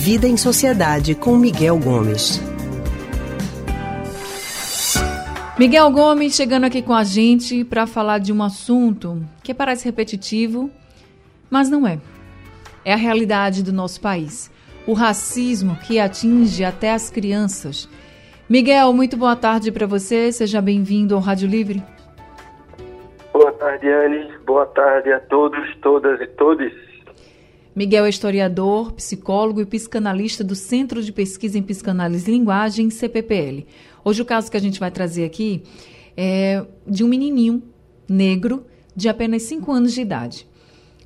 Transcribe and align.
Vida 0.00 0.28
em 0.28 0.36
Sociedade 0.36 1.14
com 1.14 1.36
Miguel 1.36 1.76
Gomes. 1.76 2.40
Miguel 5.58 5.90
Gomes 5.90 6.36
chegando 6.36 6.64
aqui 6.64 6.80
com 6.80 6.94
a 6.94 7.02
gente 7.02 7.64
para 7.64 7.84
falar 7.84 8.18
de 8.18 8.32
um 8.32 8.40
assunto 8.42 9.20
que 9.42 9.52
parece 9.52 9.84
repetitivo, 9.84 10.70
mas 11.50 11.68
não 11.68 11.86
é. 11.86 11.98
É 12.84 12.92
a 12.92 12.96
realidade 12.96 13.62
do 13.62 13.72
nosso 13.72 14.00
país. 14.00 14.50
O 14.86 14.92
racismo 14.92 15.76
que 15.76 15.98
atinge 15.98 16.64
até 16.64 16.92
as 16.92 17.10
crianças. 17.10 17.88
Miguel, 18.48 18.92
muito 18.92 19.16
boa 19.16 19.34
tarde 19.34 19.72
para 19.72 19.86
você. 19.86 20.30
Seja 20.30 20.62
bem-vindo 20.62 21.16
ao 21.16 21.20
Rádio 21.20 21.48
Livre. 21.48 21.82
Boa 23.32 23.52
tarde, 23.52 23.88
Anne. 23.88 24.32
Boa 24.46 24.64
tarde 24.66 25.12
a 25.12 25.18
todos, 25.20 25.76
todas 25.82 26.20
e 26.20 26.26
todos. 26.28 26.87
Miguel 27.78 28.06
é 28.06 28.08
historiador, 28.08 28.90
psicólogo 28.90 29.60
e 29.60 29.64
psicanalista 29.64 30.42
do 30.42 30.56
Centro 30.56 31.00
de 31.00 31.12
Pesquisa 31.12 31.56
em 31.56 31.62
Psicanálise 31.62 32.28
e 32.28 32.34
Linguagem, 32.34 32.90
CPPL. 32.90 33.68
Hoje 34.04 34.20
o 34.20 34.24
caso 34.24 34.50
que 34.50 34.56
a 34.56 34.60
gente 34.60 34.80
vai 34.80 34.90
trazer 34.90 35.24
aqui 35.24 35.62
é 36.16 36.66
de 36.84 37.04
um 37.04 37.08
menininho 37.08 37.62
negro 38.08 38.66
de 38.96 39.08
apenas 39.08 39.44
5 39.44 39.70
anos 39.70 39.94
de 39.94 40.00
idade. 40.00 40.44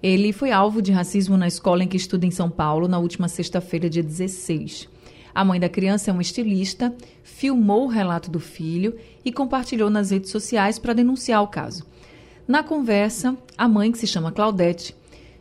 Ele 0.02 0.32
foi 0.32 0.50
alvo 0.50 0.80
de 0.80 0.90
racismo 0.90 1.36
na 1.36 1.46
escola 1.46 1.84
em 1.84 1.86
que 1.86 1.98
estuda 1.98 2.24
em 2.24 2.30
São 2.30 2.48
Paulo 2.48 2.88
na 2.88 2.98
última 2.98 3.28
sexta-feira, 3.28 3.90
dia 3.90 4.02
16. 4.02 4.88
A 5.34 5.44
mãe 5.44 5.60
da 5.60 5.68
criança 5.68 6.10
é 6.10 6.12
uma 6.14 6.22
estilista, 6.22 6.96
filmou 7.22 7.84
o 7.84 7.88
relato 7.88 8.30
do 8.30 8.40
filho 8.40 8.96
e 9.22 9.30
compartilhou 9.30 9.90
nas 9.90 10.10
redes 10.10 10.30
sociais 10.30 10.78
para 10.78 10.94
denunciar 10.94 11.42
o 11.42 11.48
caso. 11.48 11.84
Na 12.48 12.62
conversa, 12.62 13.36
a 13.58 13.68
mãe, 13.68 13.92
que 13.92 13.98
se 13.98 14.06
chama 14.06 14.32
Claudete, 14.32 14.96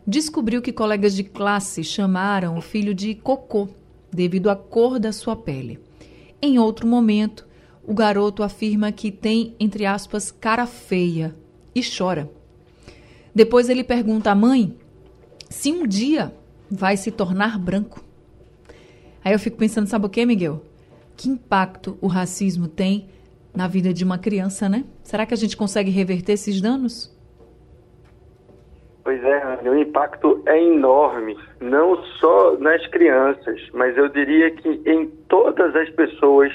descobriu 0.06 0.62
que 0.62 0.74
colegas 0.74 1.16
de 1.16 1.24
classe 1.24 1.84
chamaram 1.84 2.58
o 2.58 2.62
filho 2.62 2.94
de 2.94 3.16
cocô 3.16 3.70
devido 4.12 4.50
à 4.50 4.56
cor 4.56 5.00
da 5.00 5.12
sua 5.12 5.36
pele. 5.36 5.80
Em 6.42 6.60
outro 6.60 6.88
momento, 6.88 7.48
o 7.84 7.94
garoto 7.94 8.44
afirma 8.44 8.92
que 8.92 9.12
tem, 9.12 9.56
entre 9.60 9.86
aspas, 9.86 10.32
cara 10.32 10.66
feia 10.66 11.36
e 11.74 11.82
chora. 11.82 12.30
Depois 13.34 13.70
ele 13.70 13.84
pergunta 13.84 14.32
à 14.32 14.36
mãe 14.36 14.76
se 15.50 15.72
um 15.72 15.88
dia 15.88 16.34
vai 16.70 16.98
se 16.98 17.12
tornar 17.12 17.58
branco. 17.58 18.04
Aí 19.24 19.34
eu 19.34 19.40
fico 19.40 19.58
pensando, 19.58 19.88
sabe 19.88 20.06
o 20.06 20.10
que, 20.10 20.26
Miguel? 20.26 20.66
Que 21.16 21.30
impacto 21.30 21.98
o 22.02 22.08
racismo 22.08 22.68
tem 22.68 23.10
na 23.54 23.68
vida 23.68 23.94
de 23.94 24.04
uma 24.04 24.18
criança, 24.18 24.68
né? 24.68 24.86
Será 25.04 25.26
que 25.26 25.34
a 25.34 25.38
gente 25.38 25.56
consegue 25.56 25.92
reverter 25.92 26.34
esses 26.34 26.60
danos? 26.60 27.12
Pois 29.04 29.24
é, 29.24 29.60
o 29.68 29.78
impacto 29.78 30.44
é 30.46 30.62
enorme, 30.62 31.38
não 31.60 31.98
só 32.20 32.56
nas 32.60 32.86
crianças, 32.88 33.60
mas 33.74 33.98
eu 33.98 34.08
diria 34.10 34.52
que 34.52 34.82
em 34.86 35.08
todas 35.28 35.76
as 35.76 35.90
pessoas 35.92 36.54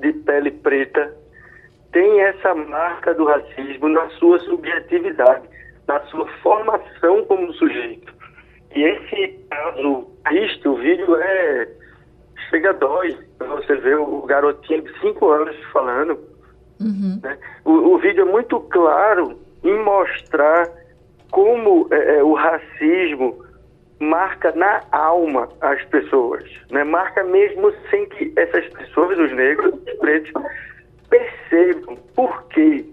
de 0.00 0.12
pele 0.12 0.50
preta 0.50 1.14
tem 1.92 2.20
essa 2.22 2.54
marca 2.54 3.14
do 3.14 3.24
racismo 3.24 3.88
na 3.88 4.08
sua 4.10 4.38
subjetividade, 4.40 5.48
na 5.86 6.00
sua 6.06 6.26
formação 6.42 7.24
como 7.26 7.52
sujeito. 7.54 8.12
E 8.74 8.82
esse 8.82 9.38
caso 9.48 10.08
triste, 10.24 10.68
o 10.68 10.74
vídeo 10.74 11.16
é 11.16 11.68
chega 12.50 12.74
dói. 12.74 13.16
Você 13.38 13.76
vê 13.76 13.94
o 13.94 14.22
garotinho 14.22 14.82
de 14.82 15.00
5 15.00 15.30
anos 15.30 15.56
falando. 15.72 16.18
Uhum. 16.80 17.20
Né? 17.22 17.38
O, 17.64 17.72
o 17.72 17.98
vídeo 17.98 18.22
é 18.22 18.30
muito 18.30 18.60
claro 18.60 19.38
em 19.64 19.82
mostrar 19.82 20.68
como 21.30 21.88
é, 21.90 22.18
é, 22.18 22.22
o 22.22 22.34
racismo 22.34 23.44
marca 23.98 24.52
na 24.52 24.82
alma 24.92 25.48
as 25.60 25.82
pessoas, 25.86 26.44
né? 26.70 26.84
Marca 26.84 27.24
mesmo 27.24 27.72
sem 27.90 28.06
que 28.10 28.32
essas 28.36 28.66
pessoas, 28.68 29.18
os 29.18 29.32
negros, 29.32 29.74
os 29.74 29.92
pretos, 29.98 30.32
percebam. 31.08 31.96
Por 32.14 32.42
quê? 32.48 32.84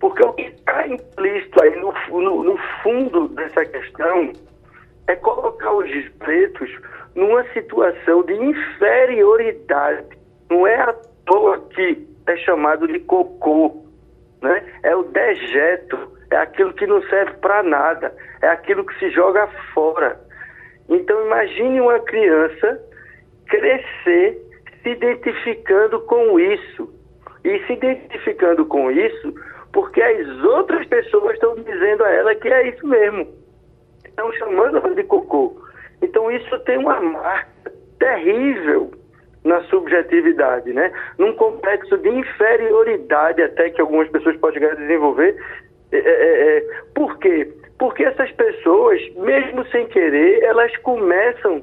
Porque 0.00 0.22
o 0.24 0.32
que 0.32 0.42
está 0.42 0.86
implícito 0.88 1.62
aí 1.62 1.76
no, 1.76 1.94
no, 2.20 2.42
no 2.42 2.58
fundo 2.82 3.28
dessa 3.28 3.64
questão 3.64 4.32
é 5.06 5.14
colocar 5.16 5.72
os 5.72 6.08
pretos 6.18 6.70
numa 7.14 7.44
situação 7.52 8.22
de 8.24 8.34
inferioridade. 8.34 10.18
Não 10.50 10.66
é 10.66 10.76
à 10.76 10.92
toa 11.24 11.60
que 11.70 12.06
é 12.26 12.36
chamado 12.38 12.88
de 12.88 12.98
cocô, 13.00 13.84
né? 14.40 14.64
É 14.82 14.94
o 14.94 15.04
dejeto 15.04 16.11
é 16.32 16.36
aquilo 16.36 16.72
que 16.72 16.86
não 16.86 17.02
serve 17.04 17.32
para 17.34 17.62
nada, 17.62 18.14
é 18.40 18.48
aquilo 18.48 18.84
que 18.84 18.98
se 18.98 19.10
joga 19.10 19.46
fora. 19.74 20.18
Então 20.88 21.26
imagine 21.26 21.80
uma 21.80 22.00
criança 22.00 22.80
crescer 23.48 24.38
se 24.82 24.90
identificando 24.90 26.00
com 26.02 26.38
isso. 26.38 26.92
E 27.44 27.58
se 27.66 27.72
identificando 27.72 28.64
com 28.66 28.90
isso 28.90 29.34
porque 29.72 30.02
as 30.02 30.44
outras 30.44 30.86
pessoas 30.86 31.34
estão 31.34 31.54
dizendo 31.56 32.04
a 32.04 32.10
ela 32.10 32.34
que 32.34 32.48
é 32.48 32.68
isso 32.68 32.86
mesmo. 32.86 33.26
Estão 34.04 34.30
chamando 34.34 34.78
ela 34.78 34.94
de 34.94 35.02
cocô. 35.04 35.56
Então 36.02 36.30
isso 36.30 36.58
tem 36.60 36.78
uma 36.78 37.00
marca 37.00 37.72
terrível 37.98 38.92
na 39.44 39.60
subjetividade, 39.64 40.72
né? 40.72 40.92
Num 41.18 41.34
complexo 41.34 41.96
de 41.98 42.08
inferioridade 42.08 43.42
até 43.42 43.70
que 43.70 43.80
algumas 43.80 44.08
pessoas 44.08 44.36
podem 44.36 44.60
desenvolver 44.76 45.36
é, 45.92 45.98
é, 45.98 46.58
é, 46.58 46.66
por 46.94 47.18
quê? 47.18 47.52
Porque 47.78 48.04
essas 48.04 48.30
pessoas, 48.32 49.00
mesmo 49.16 49.66
sem 49.66 49.86
querer, 49.88 50.42
elas 50.42 50.74
começam 50.78 51.62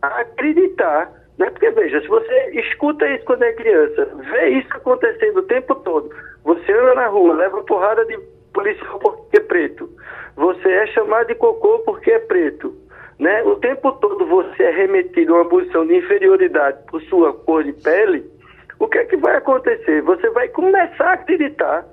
a 0.00 0.20
acreditar. 0.20 1.12
Né? 1.36 1.50
Porque, 1.50 1.70
veja, 1.70 2.00
se 2.00 2.08
você 2.08 2.50
escuta 2.52 3.06
isso 3.08 3.24
quando 3.24 3.42
é 3.42 3.52
criança, 3.52 4.08
vê 4.30 4.48
isso 4.50 4.68
acontecendo 4.70 5.38
o 5.38 5.42
tempo 5.42 5.74
todo, 5.76 6.10
você 6.44 6.72
anda 6.72 6.94
na 6.94 7.06
rua, 7.08 7.34
leva 7.34 7.62
porrada 7.62 8.04
de 8.06 8.18
policial 8.52 8.98
porque 8.98 9.36
é 9.36 9.40
preto, 9.40 9.88
você 10.34 10.68
é 10.68 10.86
chamado 10.88 11.26
de 11.26 11.34
cocô 11.34 11.80
porque 11.80 12.10
é 12.10 12.18
preto, 12.18 12.74
né? 13.18 13.42
O 13.44 13.56
tempo 13.56 13.92
todo 13.92 14.26
você 14.26 14.62
é 14.62 14.70
remetido 14.70 15.34
a 15.34 15.42
uma 15.42 15.48
posição 15.48 15.86
de 15.86 15.96
inferioridade 15.96 16.78
por 16.90 17.02
sua 17.02 17.32
cor 17.32 17.62
de 17.62 17.72
pele, 17.72 18.24
o 18.78 18.88
que 18.88 18.98
é 18.98 19.04
que 19.04 19.16
vai 19.16 19.36
acontecer? 19.36 20.02
Você 20.02 20.30
vai 20.30 20.48
começar 20.48 21.10
a 21.10 21.12
acreditar 21.14 21.84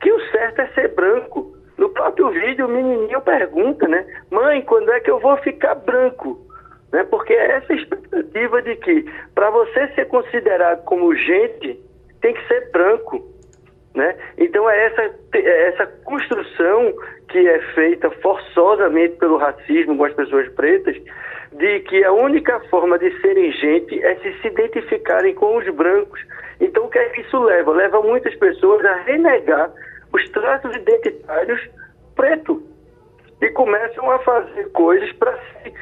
que 0.00 0.12
o 0.12 0.30
certo 0.30 0.60
é 0.60 0.66
ser 0.68 0.94
branco. 0.94 1.54
No 1.76 1.90
próprio 1.90 2.30
vídeo, 2.30 2.66
o 2.66 2.68
menininho 2.68 3.20
pergunta, 3.20 3.86
né? 3.86 4.04
Mãe, 4.30 4.62
quando 4.62 4.90
é 4.92 5.00
que 5.00 5.10
eu 5.10 5.20
vou 5.20 5.36
ficar 5.38 5.76
branco? 5.76 6.38
Né? 6.92 7.04
Porque 7.04 7.32
é 7.32 7.52
essa 7.52 7.72
expectativa 7.72 8.62
de 8.62 8.76
que, 8.76 9.04
para 9.34 9.50
você 9.50 9.88
ser 9.94 10.06
considerado 10.06 10.84
como 10.84 11.14
gente, 11.14 11.80
tem 12.20 12.34
que 12.34 12.48
ser 12.48 12.70
branco. 12.70 13.24
Né? 13.94 14.16
Então, 14.38 14.68
é 14.68 14.86
essa, 14.86 15.14
é 15.34 15.68
essa 15.68 15.86
construção 16.04 16.94
que 17.28 17.38
é 17.38 17.60
feita 17.74 18.10
forçosamente 18.22 19.16
pelo 19.16 19.36
racismo 19.36 19.96
com 19.96 20.04
as 20.04 20.14
pessoas 20.14 20.48
pretas, 20.54 20.96
de 21.52 21.80
que 21.80 22.04
a 22.04 22.12
única 22.12 22.60
forma 22.68 22.98
de 22.98 23.10
serem 23.20 23.50
gente 23.52 24.02
é 24.04 24.14
se 24.16 24.32
se 24.40 24.48
identificarem 24.48 25.34
com 25.34 25.56
os 25.56 25.68
brancos. 25.74 26.20
Então, 26.60 26.84
o 26.84 26.90
que 26.90 26.98
é 26.98 27.08
que 27.10 27.22
isso 27.22 27.38
leva? 27.42 27.72
Leva 27.72 28.02
muitas 28.02 28.34
pessoas 28.36 28.84
a 28.84 28.94
renegar 29.02 29.70
os 30.12 30.28
traços 30.30 30.74
identitários 30.76 31.60
preto 32.14 32.62
e 33.40 33.48
começam 33.50 34.10
a 34.10 34.18
fazer 34.20 34.70
coisas 34.72 35.10
para 35.12 35.38
se 35.38 35.72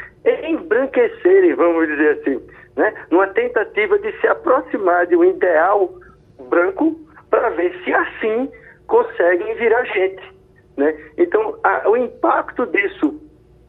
embranquecerem, 0.47 1.55
vamos 1.55 1.87
dizer 1.89 2.19
assim, 2.19 2.43
né? 2.77 2.93
numa 3.11 3.29
tentativa 3.29 3.99
de 3.99 4.13
se 4.21 4.27
aproximar 4.27 5.07
de 5.07 5.17
um 5.17 5.25
ideal 5.25 5.91
branco 6.49 6.97
para 7.31 7.51
ver 7.51 7.75
se 7.83 7.93
assim 7.93 8.51
conseguem 8.87 9.55
virar 9.55 9.85
gente. 9.85 10.37
Né? 10.77 10.95
Então, 11.17 11.59
a, 11.65 11.89
o 11.89 11.97
impacto 11.97 12.67
disso, 12.67 13.21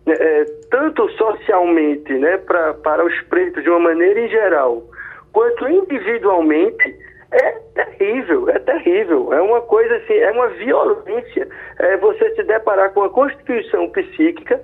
é, 0.08 0.46
tanto 0.70 1.10
socialmente 1.12 2.14
né, 2.14 2.38
pra, 2.38 2.74
para 2.74 3.06
os 3.06 3.22
pretos 3.24 3.64
de 3.64 3.70
uma 3.70 3.80
maneira 3.80 4.20
em 4.20 4.30
geral, 4.30 4.84
quanto 5.32 5.68
individualmente, 5.68 6.96
é 7.32 7.52
terrível, 7.76 8.50
é 8.50 8.60
terrível. 8.60 9.34
É 9.34 9.42
uma 9.42 9.62
coisa 9.62 9.96
assim, 9.98 10.14
é 10.14 10.32
uma 10.32 10.48
violência. 10.48 11.48
É 11.80 11.98
você 11.98 12.34
se 12.36 12.44
deparar 12.44 12.94
com 12.94 13.02
uma 13.02 13.10
constituição 13.10 13.90
psíquica 13.90 14.62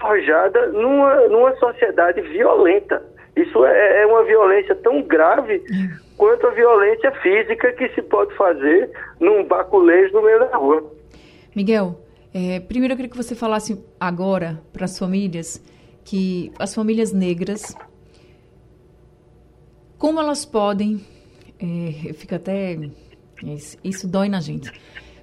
forjada 0.00 0.66
numa, 0.68 1.28
numa 1.28 1.54
sociedade 1.56 2.20
violenta. 2.22 3.02
Isso 3.36 3.64
é, 3.64 4.02
é 4.02 4.06
uma 4.06 4.24
violência 4.24 4.74
tão 4.74 5.00
grave 5.02 5.62
quanto 6.18 6.46
a 6.46 6.50
violência 6.50 7.10
física 7.22 7.72
que 7.72 7.88
se 7.90 8.02
pode 8.02 8.34
fazer 8.34 8.90
num 9.20 9.44
baculejo 9.44 10.12
no 10.12 10.22
meio 10.22 10.40
da 10.40 10.56
rua. 10.56 10.84
Miguel, 11.54 11.96
é, 12.32 12.60
primeiro 12.60 12.92
eu 12.92 12.96
queria 12.96 13.10
que 13.10 13.16
você 13.16 13.34
falasse 13.34 13.78
agora 13.98 14.62
para 14.72 14.84
as 14.84 14.98
famílias 14.98 15.62
que 16.04 16.50
as 16.58 16.74
famílias 16.74 17.12
negras 17.12 17.74
como 19.98 20.18
elas 20.18 20.44
podem 20.44 21.00
é, 21.62 22.12
fica 22.14 22.36
até. 22.36 22.76
Isso, 23.44 23.76
isso 23.84 24.08
dói 24.08 24.28
na 24.28 24.40
gente. 24.40 24.72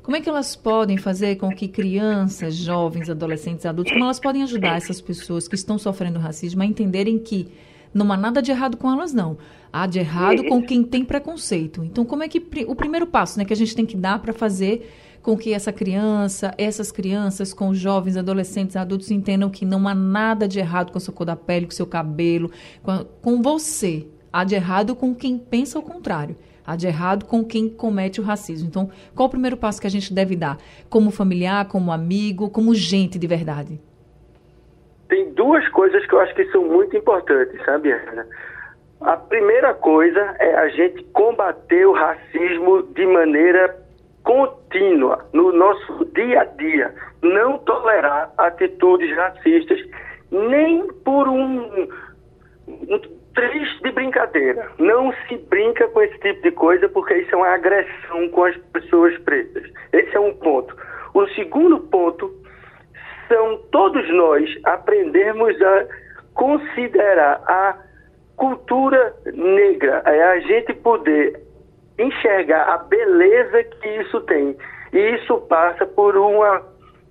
Como 0.02 0.16
é 0.16 0.22
que 0.22 0.30
elas 0.30 0.56
podem 0.56 0.98
fazer 0.98 1.36
com 1.36 1.50
que 1.50 1.68
crianças, 1.68 2.56
jovens, 2.56 3.10
adolescentes, 3.10 3.66
adultos, 3.66 3.92
como 3.92 4.06
elas 4.06 4.20
podem 4.20 4.42
ajudar 4.44 4.78
essas 4.78 5.02
pessoas 5.02 5.48
que 5.48 5.56
estão 5.56 5.78
sofrendo 5.78 6.18
racismo 6.18 6.64
a 6.64 6.66
entenderem 6.66 7.20
que 7.20 7.50
não 7.94 8.12
há 8.12 8.18
nada 8.18 8.42
de 8.42 8.52
errado 8.52 8.78
com 8.78 8.90
elas, 8.90 9.14
não. 9.14 9.38
Há 9.72 9.86
de 9.86 10.00
errado 10.00 10.46
com 10.46 10.64
quem 10.64 10.84
tem 10.84 11.04
preconceito. 11.04 11.84
Então, 11.84 12.06
como 12.06 12.24
é 12.24 12.30
que 12.30 12.42
o 12.68 12.76
primeiro 12.76 13.06
passo 13.06 13.38
né, 13.38 13.46
que 13.46 13.54
a 13.54 13.56
gente 13.56 13.76
tem 13.76 13.86
que 13.86 13.98
dar 13.98 14.20
para 14.20 14.34
fazer 14.34 14.90
com 15.22 15.38
que 15.38 15.54
essa 15.54 15.72
criança, 15.72 16.54
essas 16.58 16.92
crianças, 16.92 17.54
com 17.54 17.74
jovens, 17.74 18.18
adolescentes, 18.18 18.76
adultos 18.76 19.12
entendam 19.12 19.50
que 19.50 19.66
não 19.66 19.88
há 19.88 19.94
nada 19.94 20.48
de 20.48 20.60
errado 20.60 20.92
com 20.92 20.98
a 20.98 21.02
sua 21.02 21.14
cor 21.14 21.26
da 21.26 21.36
pele, 21.36 21.66
com 21.66 21.72
o 21.72 21.76
seu 21.76 21.86
cabelo, 21.86 22.52
com, 22.82 23.06
com 23.22 23.42
você. 23.42 24.08
Há 24.32 24.44
de 24.44 24.56
errado 24.56 24.96
com 24.96 25.14
quem 25.14 25.38
pensa 25.38 25.80
o 25.80 25.82
contrário. 25.82 26.36
Há 26.66 26.76
de 26.76 26.86
errado 26.88 27.26
com 27.26 27.44
quem 27.44 27.68
comete 27.68 28.22
o 28.22 28.24
racismo. 28.24 28.68
Então, 28.68 28.90
qual 29.16 29.28
o 29.28 29.32
primeiro 29.32 29.58
passo 29.58 29.82
que 29.82 29.88
a 29.88 29.90
gente 29.90 30.14
deve 30.14 30.36
dar? 30.36 30.58
Como 30.90 31.10
familiar, 31.10 31.68
como 31.68 31.92
amigo, 31.92 32.50
como 32.50 32.76
gente 32.76 33.18
de 33.18 33.26
verdade? 33.26 33.82
Tem 35.08 35.34
duas 35.34 35.68
coisas 35.70 36.06
que 36.06 36.14
eu 36.14 36.20
acho 36.20 36.36
que 36.36 36.46
são 36.52 36.64
muito 36.64 36.96
importantes, 36.96 37.60
sabe, 37.66 37.92
Ana? 37.92 38.28
A 39.02 39.18
primeira 39.18 39.74
coisa 39.74 40.36
é 40.40 40.56
a 40.56 40.70
gente 40.70 41.04
combater 41.06 41.88
o 41.88 41.94
racismo 41.94 42.84
de 42.94 43.06
maneira 43.08 43.76
contínua, 44.24 45.26
no 45.34 45.52
nosso 45.52 46.06
dia 46.14 46.42
a 46.42 46.46
dia. 46.46 46.94
Não 47.22 47.58
tolerar 47.60 48.32
atitudes 48.38 49.16
racistas, 49.16 49.80
nem 50.32 50.88
por 51.04 51.28
um, 51.28 51.88
um 52.68 53.00
triste 53.34 53.84
de 53.84 53.92
brincadeira. 53.92 54.70
Não 54.78 55.14
se 55.28 55.38
brinca 55.50 55.88
com 55.90 56.02
esse 56.02 56.18
tipo 56.20 56.42
de 56.42 56.52
coisa 56.52 56.88
porque 56.90 57.16
isso 57.16 57.34
é 57.34 57.38
uma 57.38 57.54
agressão 57.54 58.30
com 58.30 58.44
as 58.46 58.58
pessoas 58.74 59.18
pretas. 59.20 59.64
Esse 59.94 60.16
é 60.16 60.20
um 60.20 60.34
ponto. 60.36 60.76
O 61.14 61.28
segundo 61.30 61.80
ponto 61.80 62.32
são 63.28 63.58
todos 63.72 64.08
nós 64.10 64.50
aprendermos 64.66 65.60
a 65.62 65.86
considerar 66.34 67.42
a 67.48 67.78
cultura 68.36 69.14
negra, 69.34 70.02
é 70.06 70.24
a 70.24 70.40
gente 70.40 70.74
poder 70.74 71.49
enxergar 72.00 72.64
a 72.74 72.78
beleza 72.78 73.64
que 73.64 73.90
isso 74.02 74.22
tem. 74.22 74.56
E 74.94 75.00
isso 75.16 75.38
passa 75.42 75.86
por 75.86 76.18
uma, 76.18 76.64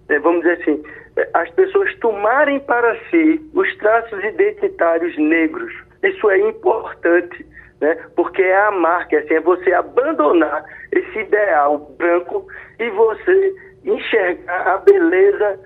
é, 0.09 0.19
vamos 0.19 0.41
dizer 0.41 0.61
assim, 0.63 0.83
é, 1.17 1.29
as 1.35 1.51
pessoas 1.51 1.95
tomarem 1.97 2.59
para 2.61 2.97
si 3.11 3.41
os 3.55 3.77
traços 3.77 4.23
identitários 4.25 5.17
negros. 5.19 5.73
Isso 6.03 6.31
é 6.31 6.39
importante, 6.41 7.47
né? 7.81 7.97
porque 8.17 8.43
é 8.43 8.57
a 8.67 8.71
marca, 8.71 9.19
assim, 9.19 9.35
é 9.35 9.41
você 9.41 9.73
abandonar 9.73 10.65
esse 10.93 11.19
ideal 11.19 11.79
branco 11.99 12.47
e 12.79 12.91
você 12.91 13.55
enxergar 13.85 14.75
a 14.75 14.79
beleza 14.79 15.61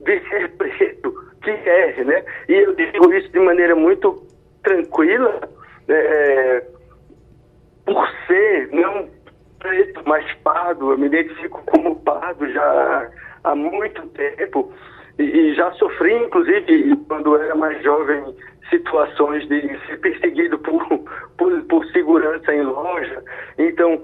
de 0.00 0.20
ser 0.28 0.48
preto, 0.52 1.12
que 1.42 1.50
é, 1.50 2.04
né? 2.04 2.24
E 2.48 2.54
eu 2.54 2.74
digo 2.74 3.12
isso 3.12 3.28
de 3.30 3.38
maneira 3.38 3.74
muito 3.74 4.26
tranquila, 4.62 5.40
né? 5.86 6.62
Por 7.90 8.08
ser 8.28 8.68
não 8.72 9.08
preto, 9.58 10.00
mas 10.06 10.24
pardo, 10.44 10.92
eu 10.92 10.98
me 10.98 11.06
identifico 11.06 11.60
como 11.66 11.96
pardo 11.96 12.48
já 12.52 13.10
há 13.42 13.54
muito 13.56 14.06
tempo 14.08 14.72
e, 15.18 15.24
e 15.24 15.54
já 15.54 15.72
sofri, 15.72 16.14
inclusive, 16.14 16.96
quando 17.08 17.36
era 17.36 17.54
mais 17.56 17.82
jovem, 17.82 18.22
situações 18.70 19.46
de 19.48 19.60
ser 19.86 19.98
perseguido 20.00 20.56
por, 20.60 20.86
por, 21.36 21.62
por 21.64 21.84
segurança 21.86 22.54
em 22.54 22.62
loja. 22.62 23.24
Então, 23.58 24.00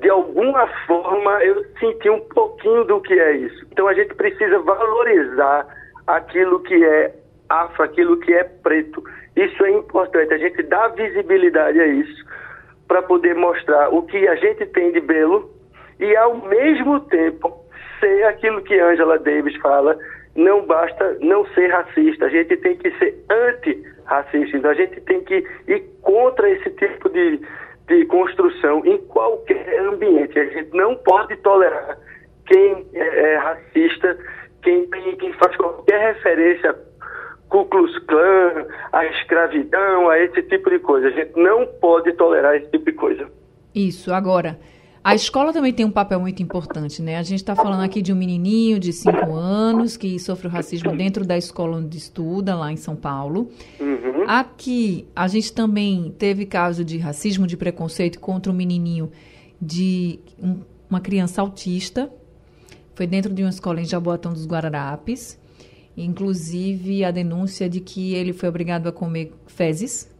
de 0.00 0.10
alguma 0.10 0.66
forma, 0.86 1.42
eu 1.42 1.64
senti 1.80 2.10
um 2.10 2.20
pouquinho 2.20 2.84
do 2.84 3.00
que 3.00 3.14
é 3.14 3.32
isso. 3.32 3.66
Então, 3.72 3.88
a 3.88 3.94
gente 3.94 4.14
precisa 4.14 4.58
valorizar 4.58 5.66
aquilo 6.06 6.60
que 6.60 6.84
é 6.84 7.14
afro, 7.48 7.82
aquilo 7.82 8.18
que 8.18 8.34
é 8.34 8.44
preto. 8.44 9.02
Isso 9.34 9.64
é 9.64 9.70
importante, 9.70 10.34
a 10.34 10.38
gente 10.38 10.62
dá 10.64 10.88
visibilidade 10.88 11.80
a 11.80 11.86
isso 11.86 12.22
para 12.92 13.00
poder 13.04 13.34
mostrar 13.34 13.88
o 13.88 14.02
que 14.02 14.28
a 14.28 14.34
gente 14.34 14.66
tem 14.66 14.92
de 14.92 15.00
belo 15.00 15.50
e, 15.98 16.14
ao 16.14 16.36
mesmo 16.46 17.00
tempo, 17.00 17.50
ser 17.98 18.24
aquilo 18.24 18.60
que 18.60 18.78
Angela 18.78 19.18
Davis 19.18 19.56
fala, 19.62 19.96
não 20.36 20.66
basta 20.66 21.16
não 21.22 21.46
ser 21.54 21.68
racista, 21.68 22.26
a 22.26 22.28
gente 22.28 22.54
tem 22.58 22.76
que 22.76 22.90
ser 22.98 23.18
anti-racista, 23.30 24.58
então 24.58 24.70
a 24.70 24.74
gente 24.74 25.00
tem 25.00 25.24
que 25.24 25.42
ir 25.68 25.82
contra 26.02 26.50
esse 26.50 26.68
tipo 26.68 27.08
de, 27.08 27.40
de 27.88 28.04
construção 28.04 28.84
em 28.84 28.98
qualquer 29.06 29.80
ambiente. 29.80 30.38
A 30.38 30.44
gente 30.44 30.76
não 30.76 30.94
pode 30.96 31.34
tolerar 31.36 31.96
quem 32.44 32.86
é, 32.92 33.32
é 33.32 33.36
racista, 33.38 34.18
quem, 34.62 34.86
quem 35.18 35.32
faz 35.32 35.56
qualquer 35.56 36.14
referência 36.14 36.76
Ku 37.52 37.66
Klux 37.66 37.98
Klan, 38.06 38.64
a 38.94 39.04
escravidão, 39.04 40.08
a 40.08 40.18
esse 40.18 40.42
tipo 40.44 40.70
de 40.70 40.78
coisa. 40.78 41.08
A 41.08 41.10
gente 41.10 41.38
não 41.38 41.66
pode 41.66 42.10
tolerar 42.14 42.56
esse 42.56 42.70
tipo 42.70 42.86
de 42.86 42.92
coisa. 42.92 43.28
Isso. 43.74 44.10
Agora, 44.10 44.58
a 45.04 45.14
escola 45.14 45.52
também 45.52 45.70
tem 45.70 45.84
um 45.84 45.90
papel 45.90 46.18
muito 46.18 46.42
importante, 46.42 47.02
né? 47.02 47.18
A 47.18 47.22
gente 47.22 47.40
está 47.40 47.54
falando 47.54 47.82
aqui 47.82 48.00
de 48.00 48.10
um 48.10 48.16
menininho 48.16 48.80
de 48.80 48.90
5 48.90 49.34
anos 49.34 49.98
que 49.98 50.18
sofre 50.18 50.46
o 50.46 50.50
racismo 50.50 50.96
dentro 50.96 51.26
da 51.26 51.36
escola 51.36 51.76
onde 51.76 51.98
estuda, 51.98 52.54
lá 52.54 52.72
em 52.72 52.76
São 52.78 52.96
Paulo. 52.96 53.50
Uhum. 53.78 54.24
Aqui, 54.26 55.06
a 55.14 55.28
gente 55.28 55.52
também 55.52 56.14
teve 56.18 56.46
caso 56.46 56.82
de 56.82 56.96
racismo, 56.96 57.46
de 57.46 57.58
preconceito 57.58 58.18
contra 58.18 58.50
um 58.50 58.54
menininho 58.54 59.12
de 59.60 60.20
um, 60.42 60.60
uma 60.88 61.00
criança 61.00 61.42
autista. 61.42 62.10
Foi 62.94 63.06
dentro 63.06 63.34
de 63.34 63.42
uma 63.42 63.50
escola 63.50 63.78
em 63.78 63.84
Jaboatão 63.84 64.32
dos 64.32 64.46
Guararapes 64.46 65.41
inclusive 65.96 67.04
a 67.04 67.10
denúncia 67.10 67.68
de 67.68 67.80
que 67.80 68.14
ele 68.14 68.32
foi 68.32 68.48
obrigado 68.48 68.88
a 68.88 68.92
comer 68.92 69.32
fezes. 69.46 70.10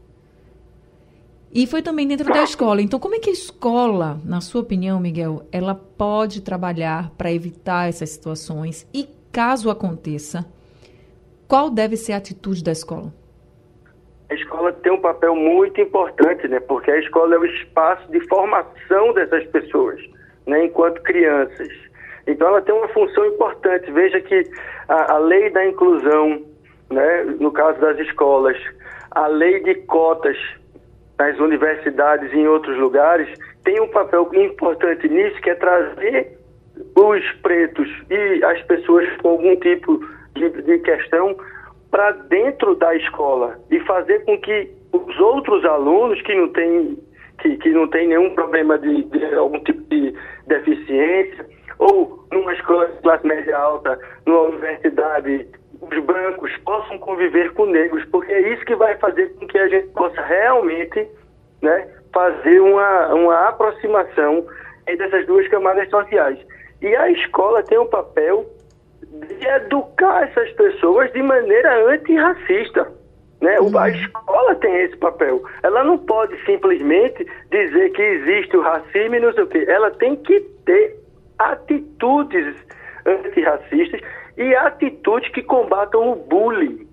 E 1.54 1.66
foi 1.66 1.82
também 1.82 2.08
dentro 2.08 2.32
da 2.32 2.42
escola. 2.42 2.80
Então, 2.80 2.98
como 2.98 3.14
é 3.14 3.18
que 3.18 3.28
a 3.28 3.32
escola, 3.32 4.18
na 4.24 4.40
sua 4.40 4.62
opinião, 4.62 4.98
Miguel, 4.98 5.46
ela 5.52 5.74
pode 5.74 6.40
trabalhar 6.40 7.10
para 7.18 7.30
evitar 7.30 7.88
essas 7.90 8.08
situações? 8.08 8.88
E 8.92 9.06
caso 9.30 9.68
aconteça, 9.68 10.46
qual 11.46 11.68
deve 11.68 11.96
ser 11.98 12.14
a 12.14 12.16
atitude 12.16 12.64
da 12.64 12.72
escola? 12.72 13.12
A 14.30 14.34
escola 14.34 14.72
tem 14.72 14.90
um 14.90 15.00
papel 15.00 15.36
muito 15.36 15.78
importante, 15.78 16.48
né? 16.48 16.58
Porque 16.60 16.90
a 16.90 16.98
escola 16.98 17.34
é 17.34 17.38
o 17.38 17.44
espaço 17.44 18.10
de 18.10 18.26
formação 18.28 19.12
dessas 19.12 19.44
pessoas, 19.48 20.00
né? 20.46 20.64
Enquanto 20.64 21.02
crianças. 21.02 21.68
Então 22.26 22.48
ela 22.48 22.62
tem 22.62 22.74
uma 22.74 22.88
função 22.88 23.26
importante. 23.26 23.90
Veja 23.92 24.22
que 24.22 24.50
a, 24.92 25.14
a 25.14 25.18
lei 25.18 25.48
da 25.50 25.66
inclusão, 25.66 26.42
né, 26.90 27.24
no 27.40 27.50
caso 27.50 27.80
das 27.80 27.98
escolas, 27.98 28.56
a 29.12 29.26
lei 29.26 29.62
de 29.62 29.74
cotas 29.86 30.36
nas 31.18 31.38
universidades 31.38 32.30
e 32.32 32.36
em 32.36 32.46
outros 32.46 32.76
lugares, 32.78 33.28
tem 33.64 33.80
um 33.80 33.88
papel 33.88 34.28
importante 34.34 35.08
nisso, 35.08 35.40
que 35.40 35.50
é 35.50 35.54
trazer 35.54 36.38
os 36.94 37.32
pretos 37.42 37.88
e 38.10 38.44
as 38.44 38.60
pessoas 38.62 39.08
com 39.22 39.30
algum 39.30 39.56
tipo 39.56 39.98
de, 40.34 40.50
de 40.62 40.78
questão 40.80 41.36
para 41.90 42.10
dentro 42.12 42.74
da 42.74 42.94
escola 42.94 43.58
e 43.70 43.80
fazer 43.80 44.24
com 44.24 44.38
que 44.40 44.70
os 44.92 45.18
outros 45.20 45.64
alunos 45.64 46.20
que 46.22 46.34
não 46.34 46.48
têm 46.48 46.98
que, 47.40 47.56
que 47.56 47.70
não 47.70 47.88
tem 47.88 48.08
nenhum 48.08 48.34
problema 48.34 48.78
de, 48.78 49.04
de 49.04 49.34
algum 49.34 49.58
tipo 49.60 49.82
de 49.88 50.14
deficiência 50.46 51.46
ou 51.78 52.11
de 52.80 53.02
classe 53.02 53.26
média 53.26 53.56
alta, 53.56 53.98
numa 54.26 54.42
universidade, 54.42 55.48
os 55.80 56.04
brancos 56.04 56.56
possam 56.64 56.98
conviver 56.98 57.52
com 57.54 57.66
negros, 57.66 58.04
porque 58.06 58.32
é 58.32 58.52
isso 58.52 58.64
que 58.64 58.76
vai 58.76 58.96
fazer 58.98 59.32
com 59.34 59.46
que 59.46 59.58
a 59.58 59.68
gente 59.68 59.88
possa 59.88 60.20
realmente 60.22 61.08
né, 61.60 61.88
fazer 62.12 62.60
uma, 62.60 63.14
uma 63.14 63.48
aproximação 63.48 64.46
entre 64.86 65.06
essas 65.06 65.26
duas 65.26 65.46
camadas 65.48 65.88
sociais. 65.90 66.38
E 66.80 66.94
a 66.96 67.10
escola 67.10 67.62
tem 67.62 67.78
o 67.78 67.82
um 67.82 67.86
papel 67.86 68.46
de 69.02 69.46
educar 69.46 70.28
essas 70.28 70.50
pessoas 70.52 71.12
de 71.12 71.22
maneira 71.22 71.86
antirracista. 71.86 72.90
Né? 73.40 73.58
Uhum. 73.58 73.76
A 73.76 73.88
escola 73.88 74.54
tem 74.56 74.74
esse 74.82 74.96
papel. 74.96 75.42
Ela 75.62 75.82
não 75.82 75.98
pode 75.98 76.36
simplesmente 76.44 77.26
dizer 77.50 77.90
que 77.90 78.02
existe 78.02 78.56
o 78.56 78.62
racismo 78.62 79.16
e 79.16 79.20
não 79.20 79.32
sei 79.32 79.42
o 79.42 79.46
quê. 79.48 79.64
Ela 79.68 79.90
tem 79.90 80.16
que 80.16 80.40
ter 80.64 81.01
atitudes 81.50 82.54
antirracistas 83.06 84.00
e 84.36 84.54
atitudes 84.54 85.30
que 85.32 85.42
combatam 85.42 86.12
o 86.12 86.16
bullying. 86.16 86.86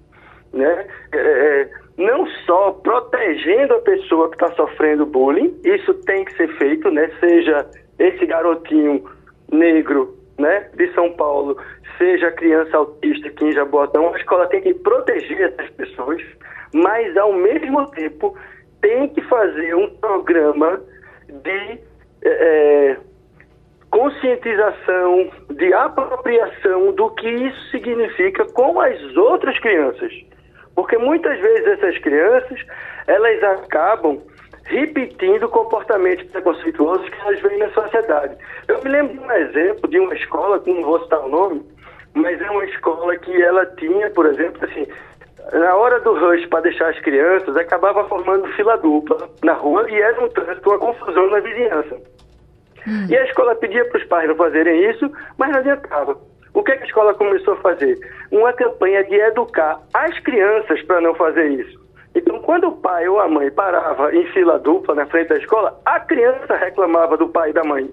Né? 0.54 0.88
É, 1.12 1.18
é 1.18 1.70
não 1.98 2.26
só 2.46 2.72
protegendo 2.72 3.74
a 3.74 3.82
pessoa 3.82 4.30
que 4.30 4.36
está 4.36 4.56
sofrendo 4.56 5.06
bullying, 5.06 5.60
isso 5.66 5.94
tem 6.06 6.24
que 6.24 6.34
ser 6.36 6.48
feito, 6.58 6.90
né? 6.90 7.12
seja 7.20 7.70
esse 8.00 8.26
garotinho 8.26 9.04
negro 9.52 10.18
né, 10.38 10.70
de 10.76 10.92
São 10.94 11.12
Paulo, 11.12 11.58
seja 11.98 12.32
criança 12.32 12.78
autista 12.78 13.28
aqui 13.28 13.46
em 13.46 13.52
Jaboatão, 13.52 14.14
a 14.14 14.18
escola 14.18 14.48
tem 14.48 14.62
que 14.62 14.74
proteger 14.74 15.42
essas 15.42 15.70
pessoas, 15.72 16.22
mas 16.74 17.16
ao 17.18 17.34
mesmo 17.34 17.86
tempo 17.92 18.34
tem 18.82 19.10
que 19.10 19.22
fazer 19.24 19.76
um 19.76 19.90
programa 19.98 20.82
de 21.28 21.80
é, 22.24 22.98
conscientização, 23.92 25.30
de 25.52 25.74
apropriação 25.74 26.92
do 26.94 27.10
que 27.12 27.28
isso 27.28 27.70
significa 27.72 28.46
com 28.54 28.80
as 28.80 29.00
outras 29.18 29.58
crianças. 29.60 30.14
Porque 30.76 30.98
muitas 30.98 31.40
vezes 31.40 31.68
essas 31.68 31.98
crianças, 32.00 32.60
elas 33.08 33.44
acabam 33.44 34.22
repetindo 34.66 35.50
comportamentos 35.50 36.26
preconceituosos 36.32 37.10
que 37.10 37.20
elas 37.22 37.42
veem 37.42 37.60
na 37.60 37.70
sociedade. 37.72 38.38
Eu 38.68 38.82
me 38.84 38.90
lembro 38.90 39.14
de 39.14 39.20
um 39.20 39.32
exemplo 39.32 39.90
de 39.90 40.00
uma 40.00 40.14
escola, 40.14 40.60
que 40.60 40.72
não 40.72 40.84
vou 40.84 41.02
citar 41.02 41.26
o 41.26 41.30
nome, 41.30 41.66
mas 42.14 42.40
é 42.40 42.50
uma 42.50 42.66
escola 42.66 43.18
que 43.18 43.42
ela 43.42 43.66
tinha, 43.78 44.10
por 44.12 44.28
exemplo, 44.28 44.64
assim, 44.64 44.88
na 45.54 45.76
hora 45.76 46.00
do 46.02 46.14
rush 46.14 46.46
para 46.48 46.62
deixar 46.62 46.90
as 46.90 47.00
crianças, 47.00 47.56
acabava 47.58 48.08
formando 48.08 48.48
fila 48.54 48.78
dupla 48.78 49.30
na 49.44 49.54
rua 49.54 49.90
e 49.90 50.00
era 50.00 50.24
um 50.24 50.30
trânsito, 50.30 50.70
uma 50.70 50.80
confusão 50.80 51.30
na 51.30 51.40
vizinhança. 51.40 51.98
Hum. 52.88 53.08
E 53.10 53.18
a 53.18 53.24
escola 53.26 53.56
pedia 53.56 53.86
para 53.86 53.98
os 53.98 54.04
pais 54.06 54.28
não 54.28 54.36
fazerem 54.36 54.90
isso, 54.90 55.12
mas 55.38 55.52
não 55.52 55.60
adiantava. 55.60 56.18
O 56.54 56.64
que, 56.64 56.72
é 56.72 56.78
que 56.78 56.84
a 56.84 56.88
escola 56.88 57.14
começou 57.14 57.54
a 57.54 57.62
fazer? 57.62 57.98
Uma 58.32 58.52
campanha 58.54 59.04
de 59.04 59.16
educar 59.16 59.80
as 59.94 60.20
crianças 60.20 60.82
para 60.84 61.00
não 61.02 61.14
fazer 61.16 61.48
isso. 61.52 61.80
Então, 62.16 62.40
quando 62.40 62.68
o 62.68 62.78
pai 62.78 63.08
ou 63.08 63.20
a 63.20 63.28
mãe 63.28 63.52
parava 63.52 64.14
em 64.16 64.26
fila 64.34 64.58
dupla 64.58 64.96
na 64.96 65.06
frente 65.06 65.30
da 65.30 65.38
escola, 65.38 65.80
a 65.86 66.00
criança 66.00 66.56
reclamava 66.56 67.16
do 67.16 67.30
pai 67.30 67.52
e 67.52 67.54
da 67.54 67.64
mãe. 67.64 67.90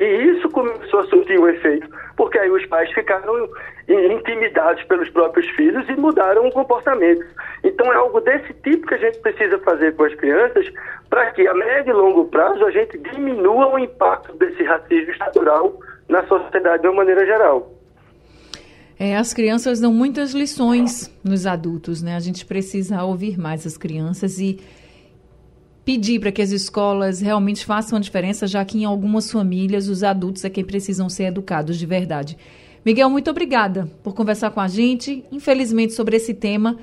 E 0.00 0.04
isso 0.04 0.48
começou 0.50 1.00
a 1.00 1.04
surtir 1.04 1.38
o 1.38 1.48
efeito, 1.48 1.88
porque 2.16 2.38
aí 2.38 2.50
os 2.50 2.64
pais 2.66 2.90
ficaram 2.92 3.48
intimidados 3.88 4.82
pelos 4.84 5.08
próprios 5.10 5.48
filhos 5.50 5.88
e 5.88 5.94
mudaram 5.94 6.46
o 6.46 6.52
comportamento. 6.52 7.24
Então 7.64 7.90
é 7.90 7.96
algo 7.96 8.20
desse 8.20 8.52
tipo 8.62 8.86
que 8.86 8.94
a 8.94 8.98
gente 8.98 9.18
precisa 9.20 9.58
fazer 9.60 9.96
com 9.96 10.04
as 10.04 10.14
crianças 10.14 10.70
para 11.08 11.30
que 11.32 11.48
a 11.48 11.54
médio 11.54 11.90
e 11.90 11.94
longo 11.94 12.26
prazo 12.26 12.62
a 12.64 12.70
gente 12.70 12.98
diminua 12.98 13.72
o 13.74 13.78
impacto 13.78 14.36
desse 14.36 14.62
racismo 14.62 15.10
estrutural 15.10 15.80
na 16.06 16.26
sociedade 16.26 16.82
de 16.82 16.88
uma 16.88 16.96
maneira 16.96 17.24
geral. 17.24 17.72
É, 18.98 19.16
as 19.16 19.32
crianças 19.32 19.80
dão 19.80 19.92
muitas 19.92 20.32
lições 20.32 21.10
nos 21.24 21.46
adultos, 21.46 22.02
né? 22.02 22.14
A 22.14 22.20
gente 22.20 22.44
precisa 22.44 23.02
ouvir 23.02 23.38
mais 23.38 23.66
as 23.66 23.76
crianças 23.76 24.38
e 24.38 24.60
pedir 25.84 26.20
para 26.20 26.30
que 26.30 26.42
as 26.42 26.50
escolas 26.50 27.20
realmente 27.20 27.64
façam 27.64 27.98
a 27.98 28.00
diferença, 28.00 28.46
já 28.46 28.64
que 28.64 28.78
em 28.78 28.84
algumas 28.84 29.32
famílias 29.32 29.88
os 29.88 30.02
adultos 30.04 30.44
é 30.44 30.50
quem 30.50 30.64
precisam 30.64 31.08
ser 31.08 31.24
educados 31.24 31.78
de 31.78 31.86
verdade. 31.86 32.36
Miguel, 32.84 33.08
muito 33.08 33.30
obrigada 33.30 33.88
por 34.02 34.14
conversar 34.14 34.50
com 34.50 34.60
a 34.60 34.68
gente. 34.68 35.24
Infelizmente, 35.32 35.94
sobre 35.94 36.16
esse 36.16 36.34
tema 36.34 36.78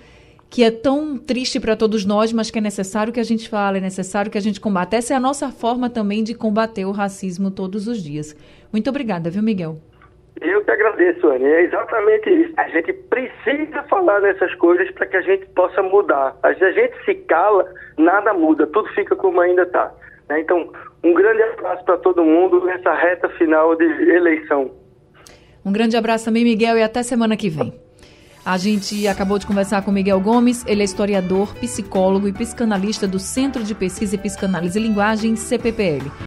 que 0.52 0.66
é 0.66 0.70
tão 0.70 1.18
triste 1.18 1.62
para 1.62 1.78
todos 1.78 2.06
nós, 2.06 2.34
mas 2.34 2.52
que 2.52 2.60
é 2.60 2.62
necessário 2.62 3.14
que 3.14 3.22
a 3.22 3.24
gente 3.24 3.48
fale, 3.48 3.78
é 3.78 3.82
necessário 3.82 4.30
que 4.30 4.38
a 4.38 4.42
gente 4.42 4.60
combata. 4.60 4.98
Essa 4.98 5.14
é 5.14 5.16
a 5.16 5.20
nossa 5.20 5.50
forma 5.50 5.90
também 5.90 6.26
de 6.26 6.36
combater 6.36 6.84
o 6.84 6.92
racismo 6.92 7.50
todos 7.50 7.88
os 7.88 8.04
dias. 8.04 8.36
Muito 8.72 8.90
obrigada, 8.90 9.30
viu, 9.30 9.42
Miguel? 9.42 9.78
Eu 10.42 10.62
que 10.66 10.72
agradeço, 10.72 11.26
Anne. 11.30 11.46
É 11.46 11.62
exatamente 11.62 12.30
isso. 12.30 12.54
A 12.58 12.68
gente 12.68 12.92
precisa 12.92 13.82
falar 13.84 14.20
dessas 14.20 14.54
coisas 14.56 14.92
para 14.92 15.06
que 15.06 15.16
a 15.16 15.22
gente 15.22 15.46
possa 15.56 15.82
mudar. 15.82 16.36
Se 16.58 16.66
a 16.66 16.72
gente 16.74 16.94
se 17.06 17.16
cala, 17.16 17.66
nada 17.98 18.34
muda, 18.34 18.68
tudo 18.68 18.90
fica 18.90 19.16
como 19.16 19.40
ainda 19.40 19.62
está. 19.62 19.90
Né? 20.28 20.42
Então, 20.42 20.70
um 21.02 21.14
grande 21.14 21.44
abraço 21.44 21.86
para 21.86 21.98
todo 21.98 22.26
mundo 22.26 22.66
nessa 22.66 22.94
reta 22.94 23.30
final 23.38 23.74
de 23.78 23.86
eleição. 23.86 24.70
Um 25.64 25.72
grande 25.72 25.96
abraço 25.96 26.26
também, 26.26 26.44
Miguel, 26.44 26.78
e 26.78 26.84
até 26.84 27.04
semana 27.04 27.38
que 27.38 27.48
vem. 27.50 27.74
A 28.44 28.58
gente 28.58 29.08
acabou 29.08 29.38
de 29.38 29.46
conversar 29.46 29.84
com 29.84 29.92
Miguel 29.92 30.20
Gomes, 30.20 30.66
ele 30.66 30.82
é 30.82 30.84
historiador, 30.84 31.54
psicólogo 31.56 32.28
e 32.28 32.34
psicanalista 32.34 33.08
do 33.08 33.20
Centro 33.20 33.64
de 33.64 33.76
Pesquisa 33.76 34.16
e 34.16 34.18
Psicanálise 34.18 34.80
e 34.80 34.82
Linguagem, 34.82 35.36
CPPL. 35.36 36.12